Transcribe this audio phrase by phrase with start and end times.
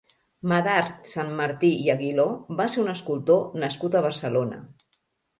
[0.51, 2.25] Medard Santmartí i Aguiló
[2.61, 4.59] va ser un escultor nascut a Barcelona.